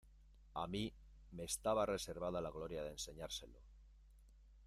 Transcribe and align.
a 0.55 0.63
mí 0.75 0.81
me 1.31 1.43
estaba 1.43 1.85
reservada 1.85 2.41
la 2.41 2.49
gloria 2.49 2.81
de 2.81 2.89
enseñárselo. 2.89 3.59